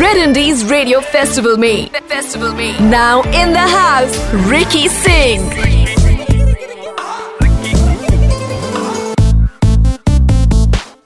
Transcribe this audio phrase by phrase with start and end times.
[0.00, 1.90] Red Indies Radio Festival me.
[2.06, 2.72] Festival me.
[2.78, 4.16] Now in the house
[4.46, 5.42] Ricky Singh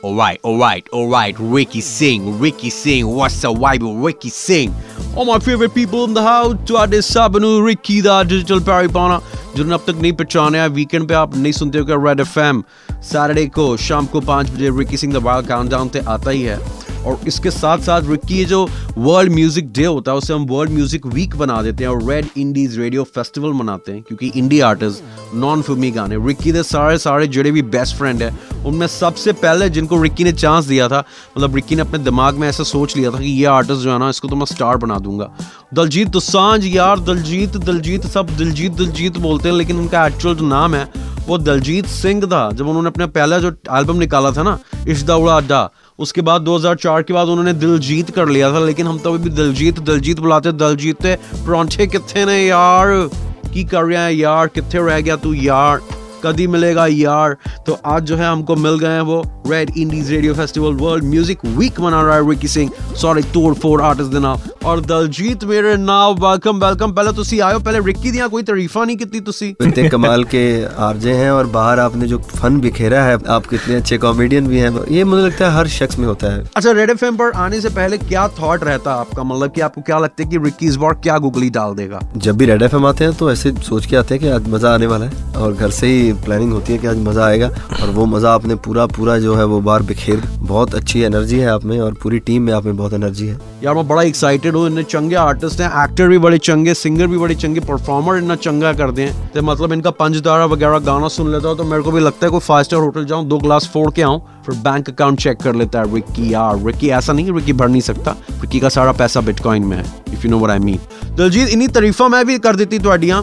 [0.04, 4.72] Alright, alright, alright, Ricky Singh, Ricky Singh, what's up, vibe, Ricky Singh?
[5.16, 9.20] All my favorite people in the house, to Adis Sabanu, Ricky the Digital paribana.
[9.56, 12.62] जिन्होंने अब तक नहीं पहचाना weekend पे आप नहीं सुनते हो क्या रेड एफ़ एम
[12.92, 16.58] सैटरडे को शाम को पाँच बजे Ricky Singh the wild countdown पे आता ही है।
[17.02, 18.66] और इसके साथ साथ रिक्की जो
[18.98, 22.26] वर्ल्ड म्यूज़िक डे होता है, उसे हम वर्ल्ड म्यूज़िक वीक बना देते हैं और रेड
[22.36, 27.26] इंडीज रेडियो फेस्टिवल मनाते हैं, क्योंकि इंडी आर्टिस्ट नॉन फिल्मी गाने रिक्की के सारे सारे
[27.28, 28.32] जुड़े भी बेस्ट फ्रेंड है,
[28.66, 31.04] उनमें सबसे पहले जिनको रिक्की ने चांस दिया था
[31.36, 33.98] मतलब रिक्की ने अपने दिमाग में ऐसा सोच लिया था कि ये आर्टिस्ट जो है
[33.98, 35.30] ना, इसको तो मैं स्टार बना दूँगा।
[35.74, 40.74] दलजीत दोसांझ यार, दलजीत दलजीत सब, दिलजीत दिलजीत बोलते हैं, लेकिन उनका एक्चुअल जो नाम
[40.74, 40.88] है,
[41.26, 45.36] वो दलजीत सिंह था, जब उन्होंने अपना पहला जो एल्बम निकाला था ना इश्दा उड़ा
[45.36, 45.68] अड्डा
[46.02, 49.30] उसके बाद 2004 के बाद उन्होंने दिलजीत कर लिया था, लेकिन हम तो अभी भी
[49.30, 51.06] दिलजीत दिलजीत बुलाते दिलजीत
[51.46, 53.10] परौठे कितने ने यार?
[53.54, 54.46] की कर रहे हैं यार?
[54.46, 55.80] कितने रह गया तू यार?
[56.24, 57.36] कभी मिलेगा यार?
[57.66, 61.44] तो आज जो है हमको मिल गए हैं वो red indies radio festival world music
[61.44, 66.15] week मना रहा है रिकी सिंह सॉरी तोड़ फोड़ आर्टिस्ट देना ਔਰ ਦਲਜੀਤ ਮੇਰੇ ਨਾਲ
[66.19, 70.23] ਵੈਲਕਮ ਵੈਲਕਮ ਪਹਿਲਾਂ ਤੁਸੀਂ ਆਇਓ ਪਹਿਲੇ ਰਿੱਕੀ ਦੀਆਂ ਕੋਈ ਤਾਰੀਫਾਂ ਨਹੀਂ ਕੀਤੀ ਤੁਸੀਂ इतने कमाल
[70.25, 70.41] के
[70.79, 74.71] आरजे हैं और बाहर आपने जो फन बिखेरा है आप कितने अच्छे कॉमेडियन भी हैं
[74.89, 77.69] ये मुझे लगता है हर शख्स में होता है अच्छा रेड एफ पर आने से
[77.71, 80.77] पहले क्या थॉट रहता है आपका मतलब कि आपको क्या लगता है कि रिक्की इस
[80.77, 83.97] बार क्या गुगली डाल देगा जब भी रेड एफ आते हैं तो ऐसे सोच के
[83.97, 86.79] आते हैं कि आज मज़ा आने वाला है और घर से ही प्लानिंग होती है
[86.79, 90.21] कि आज मज़ा आएगा और वो मज़ा आपने पूरा पूरा जो है वो बार बिखेर
[90.45, 93.39] बहुत अच्छी एनर्जी है आप में और पूरी टीम में आप में बहुत एनर्जी है
[93.63, 97.17] यार मैं बड़ा एक्साइटेड हूँ इन्ने चंगे आर्टिस्ट हैं एक्टर भी बड़े चंगे सिंगर भी
[97.17, 101.47] बड़े चंगे परफॉर्मर इतना चंगा करते हैं तो मतलब इनका पंचदारा वगैरह गाना सुन लेता
[101.47, 103.89] हूँ तो मेरे को भी लगता है कोई फाइव स्टार होटल जाऊँ दो ग्लास फोड़
[103.91, 107.53] के आऊँ फिर बैंक अकाउंट चेक कर लेता है रिक्की यार रिक्की ऐसा नहीं रिक्की
[107.55, 110.59] भर नहीं सकता रिक्की का सारा पैसा बिटकॉइन में है if you know what I
[110.61, 110.79] mean
[111.17, 113.21] Daljit ਇਨੀ ਤਾਰੀਫਾਂ ਮੈਂ ਵੀ ਕਰ ਦਿੱਤੀ ਤੁਹਾਡੀਆਂ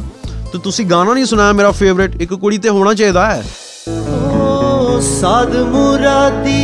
[0.53, 3.43] ਤੇ ਤੁਸੀਂ ਗਾਣਾ ਨਹੀਂ ਸੁਣਾਇਆ ਮੇਰਾ ਫੇਵਰਿਟ ਇੱਕ ਕੁੜੀ ਤੇ ਹੋਣਾ ਚਾਹੀਦਾ ਹੈ
[3.91, 6.63] ਓ ਸਾਦ ਮੁਰਾਦੀ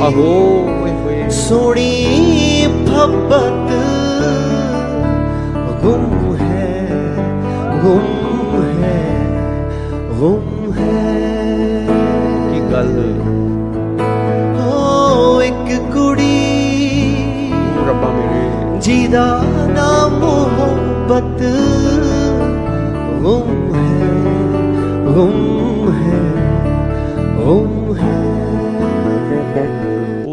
[0.00, 0.26] ਆਹੋ
[0.74, 3.79] ਓਏ ਹੋਏ ਸੋਹਣੀ ਫੱਬਤ
[7.91, 8.03] Rum
[8.81, 8.99] hai,
[10.19, 11.83] rum hai
[12.51, 12.91] Ki gal
[14.65, 16.37] Oh, ek kudi
[17.87, 19.27] Rabba mere Jida
[19.75, 19.89] na
[20.21, 21.43] mohabbat
[23.25, 23.99] Rum hai,
[25.11, 25.37] rum
[25.99, 26.23] hai,
[27.43, 29.80] rum hai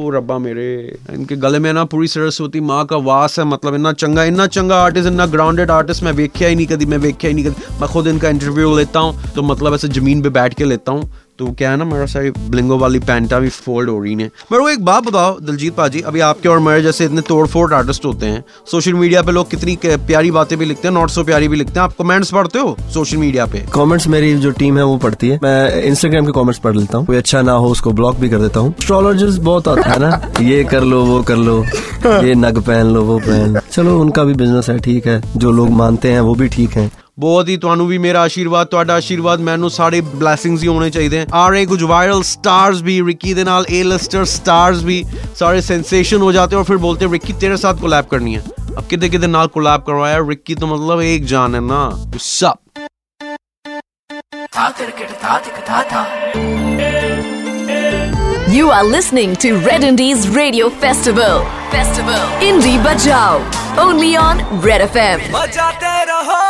[0.08, 0.66] ओ रब्बा मेरे।
[1.12, 4.76] इनके गले में ना पूरी सरस्वती माँ का वास है मतलब इतना चंगा इतना चंगा
[4.82, 7.88] आर्टिस्ट इतना ग्राउंडेड आर्टिस्ट मैं वेख्या ही नहीं कभी, मैं वेख्या ही नहीं कभी। मैं
[7.92, 11.46] खुद इनका इंटरव्यू लेता हूँ तो मतलब ऐसे ज़मीन पर बैठ के लेता हूँ। तो
[11.52, 14.68] क्या है ना मेरा सारी ब्लिंगो वाली पैंटा भी फोल्ड हो रही है। मेरे को
[14.68, 18.26] एक बात बताओ, दिलजीत पाजी, अभी आपके और मेरे जैसे इतने तोड़ फोड़ आर्टिस्ट होते
[18.26, 21.56] हैं सोशल मीडिया पे लोग कितनी प्यारी बातें भी लिखते हैं नॉट सो प्यारी भी
[21.56, 23.58] लिखते हैं, आप कमेंट्स पढ़ते हो सोशल मीडिया पे?
[23.74, 27.06] कमेंट्स मेरी जो टीम है वो पढ़ती है। मैं इंस्टाग्राम के कमेंट्स पढ़ लेता हूँ।
[27.06, 30.20] कोई अच्छा ना हो, उसको ब्लॉक भी कर देता हूँ। एस्ट्रोलॉजर्स बहुत आता है ना,
[30.40, 31.64] ये कर लो, वो कर लो,
[32.06, 35.70] ये नग पहन लो, वो पहन चलो, उनका भी बिज़नेस है, ठीक है। जो लोग
[35.70, 39.69] मानते हैं, वो भी ठीक है। ਬਹੁਤ ਹੀ ਤੁਹਾਨੂੰ ਵੀ ਮੇਰਾ ਆਸ਼ੀਰਵਾਦ ਤੁਹਾਡਾ ਆਸ਼ੀਰਵਾਦ ਮੈਨੂੰ
[39.69, 43.81] ਸਾਰੇ ਬਲੇਸਿੰਗਸ ਹੀ ਹੋਣੇ ਚਾਹੀਦੇ ਆ ਰਹੇ ਕੁਝ ਵਾਇਰਲ ਸਟਾਰਸ भी रिकी ਦੇ ਨਾਲ ए
[43.89, 44.95] लिस्टर स्टार्स भी
[45.39, 48.41] सारे सेंसेशन हो जाते हैं और फिर बोलते हैं रिकी तेरे साथ कोलैब करनी है
[48.73, 51.81] अब कितने कितने नाल कोलैब करवाया रिकी तो मतलब एक जान है ना
[52.27, 52.59] सब
[58.49, 61.39] You are listening to Red Indies Radio Festival
[61.71, 63.29] Festival Indie Bajao
[63.79, 66.41] Only on Red FM बजाते रहो